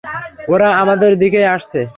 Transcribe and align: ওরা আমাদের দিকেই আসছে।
ওরা 0.49 0.67
আমাদের 0.75 1.11
দিকেই 1.17 1.47
আসছে। 1.55 1.81